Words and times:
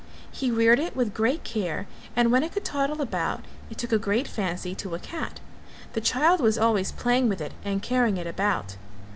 He 0.31 0.49
reared 0.49 0.79
it 0.79 0.95
with 0.95 1.13
great 1.13 1.43
care 1.43 1.85
and 2.15 2.31
when 2.31 2.41
it 2.43 2.53
could 2.53 2.65
toddle 2.65 3.03
about 3.03 3.45
it 3.69 3.77
took 3.77 3.91
a 3.91 3.99
great 3.99 4.27
fancy 4.27 4.73
to 4.73 4.95
a 4.95 4.99
cat; 4.99 5.39
the 5.93 6.01
child 6.01 6.41
was 6.41 6.57
always 6.57 6.91
playing 6.91 7.29
with 7.29 7.39
it 7.39 7.53
and 7.63 7.83
carrying 7.83 8.17
it 8.17 8.25
about. 8.25 8.77